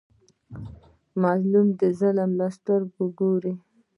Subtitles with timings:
[1.23, 3.53] مظلوم د ظالم له سترګو ګوري.